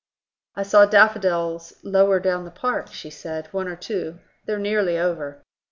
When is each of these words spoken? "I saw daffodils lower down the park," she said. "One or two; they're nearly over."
"I 0.55 0.63
saw 0.63 0.87
daffodils 0.87 1.73
lower 1.83 2.19
down 2.19 2.43
the 2.43 2.49
park," 2.49 2.91
she 2.91 3.11
said. 3.11 3.45
"One 3.53 3.67
or 3.67 3.75
two; 3.75 4.17
they're 4.47 4.57
nearly 4.57 4.97
over." 4.97 5.43